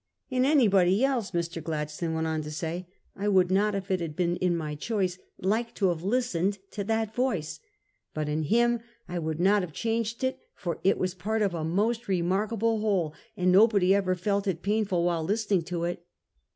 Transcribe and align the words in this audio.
'In 0.31 0.45
anybody 0.45 1.05
else,' 1.05 1.29
Mr. 1.29 1.63
Gladstone 1.63 2.15
went 2.15 2.25
on 2.25 2.41
to 2.41 2.49
say,' 2.49 2.87
I 3.15 3.27
would 3.27 3.51
not, 3.51 3.75
if 3.75 3.91
it 3.91 3.99
had 3.99 4.15
been 4.15 4.35
in 4.37 4.57
my 4.57 4.73
choice, 4.73 5.19
like 5.37 5.75
to 5.75 5.89
have 5.89 6.01
listened 6.01 6.57
to 6.71 6.83
that 6.85 7.13
voice; 7.13 7.59
but 8.11 8.27
in 8.27 8.41
him 8.41 8.79
I 9.07 9.19
would 9.19 9.39
not 9.39 9.61
have 9.61 9.73
changed 9.73 10.23
it, 10.23 10.39
for 10.55 10.79
it 10.83 10.97
was 10.97 11.13
part 11.13 11.43
of 11.43 11.53
a 11.53 11.63
most 11.63 12.07
remarkable 12.07 12.79
whole, 12.79 13.13
and 13.37 13.51
nobody 13.51 13.93
ever 13.93 14.15
felt 14.15 14.47
it 14.47 14.63
painful 14.63 15.03
while 15.03 15.23
listening 15.23 15.61
to 15.65 15.83
it. 15.83 16.03